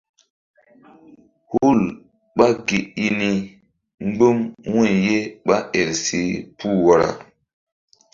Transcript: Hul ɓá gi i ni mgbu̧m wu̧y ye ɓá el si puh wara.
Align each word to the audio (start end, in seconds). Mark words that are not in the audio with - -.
Hul 1.49 1.79
ɓá 2.37 2.47
gi 2.67 2.77
i 3.05 3.07
ni 3.19 3.29
mgbu̧m 4.07 4.37
wu̧y 4.73 4.91
ye 5.07 5.17
ɓá 5.45 5.57
el 5.79 5.89
si 6.03 6.21
puh 6.57 6.77
wara. 6.85 7.09